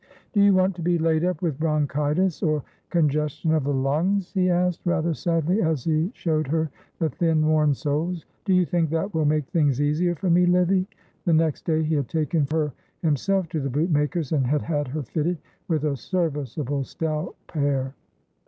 [0.33, 4.49] "Do you want to be laid up with bronchitis or congestion of the lungs?" he
[4.49, 9.13] asked, rather sadly, as he showed her the thin, worn soles; "do you think that
[9.13, 10.87] will make things easier for me, Livy?"
[11.25, 15.03] The next day he had taken her himself to the bootmaker's and had had her
[15.03, 15.37] fitted
[15.67, 17.93] with a serviceable stout pair.